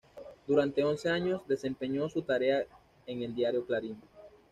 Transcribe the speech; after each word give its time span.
Durante 0.47 0.83
once 0.83 1.07
años 1.09 1.47
desempeñó 1.47 2.09
su 2.09 2.23
tarea 2.23 2.65
en 3.05 3.21
el 3.21 3.35
diario 3.35 3.63
Clarín. 3.67 4.01